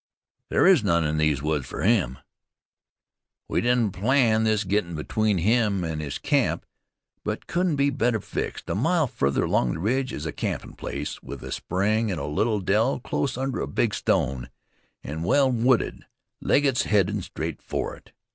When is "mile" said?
8.73-9.05